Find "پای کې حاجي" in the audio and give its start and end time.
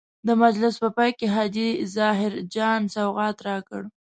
0.95-1.69